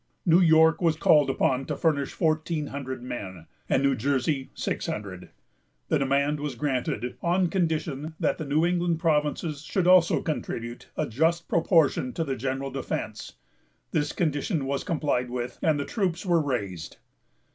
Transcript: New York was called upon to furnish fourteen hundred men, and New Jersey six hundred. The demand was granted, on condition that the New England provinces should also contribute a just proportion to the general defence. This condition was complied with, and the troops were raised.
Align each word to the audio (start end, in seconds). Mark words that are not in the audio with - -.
New 0.25 0.39
York 0.39 0.81
was 0.81 0.95
called 0.95 1.29
upon 1.29 1.63
to 1.67 1.77
furnish 1.77 2.11
fourteen 2.11 2.65
hundred 2.73 3.03
men, 3.03 3.45
and 3.69 3.83
New 3.83 3.95
Jersey 3.95 4.49
six 4.55 4.87
hundred. 4.87 5.29
The 5.89 5.99
demand 5.99 6.39
was 6.39 6.55
granted, 6.55 7.17
on 7.21 7.49
condition 7.49 8.15
that 8.19 8.39
the 8.39 8.45
New 8.45 8.65
England 8.65 8.99
provinces 8.99 9.61
should 9.61 9.85
also 9.85 10.23
contribute 10.23 10.89
a 10.97 11.05
just 11.05 11.47
proportion 11.47 12.13
to 12.13 12.23
the 12.23 12.35
general 12.35 12.71
defence. 12.71 13.33
This 13.91 14.11
condition 14.11 14.65
was 14.65 14.83
complied 14.83 15.29
with, 15.29 15.59
and 15.61 15.79
the 15.79 15.85
troops 15.85 16.25
were 16.25 16.41
raised. 16.41 16.97